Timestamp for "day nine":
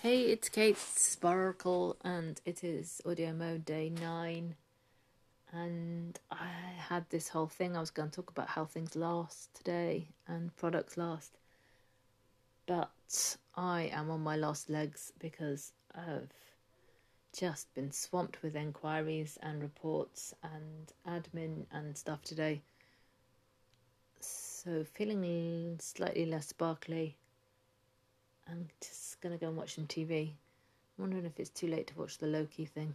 3.64-4.54